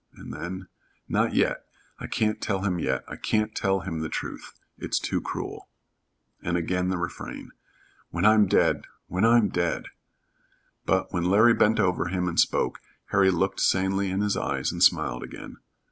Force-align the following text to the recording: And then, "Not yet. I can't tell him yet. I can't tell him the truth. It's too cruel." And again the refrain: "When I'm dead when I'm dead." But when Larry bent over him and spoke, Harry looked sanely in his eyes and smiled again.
And 0.17 0.33
then, 0.33 0.67
"Not 1.07 1.35
yet. 1.35 1.63
I 1.99 2.07
can't 2.07 2.41
tell 2.41 2.61
him 2.63 2.79
yet. 2.79 3.03
I 3.07 3.17
can't 3.17 3.53
tell 3.53 3.81
him 3.81 3.99
the 3.99 4.09
truth. 4.09 4.59
It's 4.75 4.97
too 4.97 5.21
cruel." 5.21 5.69
And 6.41 6.57
again 6.57 6.89
the 6.89 6.97
refrain: 6.97 7.51
"When 8.09 8.25
I'm 8.25 8.47
dead 8.47 8.85
when 9.05 9.23
I'm 9.25 9.49
dead." 9.49 9.89
But 10.87 11.13
when 11.13 11.25
Larry 11.25 11.53
bent 11.53 11.79
over 11.79 12.07
him 12.07 12.27
and 12.27 12.39
spoke, 12.39 12.79
Harry 13.11 13.29
looked 13.29 13.59
sanely 13.59 14.09
in 14.09 14.21
his 14.21 14.35
eyes 14.35 14.71
and 14.71 14.81
smiled 14.81 15.21
again. 15.21 15.57